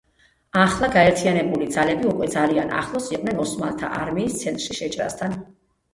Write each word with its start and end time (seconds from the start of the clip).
ახლა, 0.61 0.87
გაერთიანებული 0.95 1.67
ძალები 1.75 2.09
უკვე 2.13 2.29
ძალიან 2.37 2.73
ახლოს 2.79 3.11
იყვნენ 3.15 3.43
ოსმალთა 3.45 3.93
არმიის 3.99 4.39
ცენტრში 4.45 4.79
შეჭრასთან. 4.81 5.37